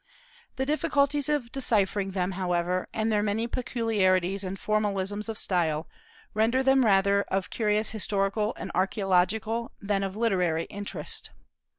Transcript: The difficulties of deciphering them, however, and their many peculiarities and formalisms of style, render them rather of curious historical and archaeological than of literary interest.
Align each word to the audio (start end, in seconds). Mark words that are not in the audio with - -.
The 0.55 0.65
difficulties 0.65 1.29
of 1.29 1.51
deciphering 1.51 2.09
them, 2.09 2.31
however, 2.31 2.87
and 2.91 3.11
their 3.11 3.21
many 3.21 3.45
peculiarities 3.45 4.43
and 4.43 4.57
formalisms 4.57 5.29
of 5.29 5.37
style, 5.37 5.87
render 6.33 6.63
them 6.63 6.83
rather 6.83 7.21
of 7.27 7.51
curious 7.51 7.91
historical 7.91 8.55
and 8.57 8.71
archaeological 8.73 9.71
than 9.79 10.01
of 10.01 10.15
literary 10.17 10.63
interest. 10.71 11.29